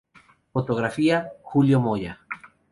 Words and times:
Fotografía: 0.51 1.29
Julio 1.43 1.79
Moya. 1.79 2.21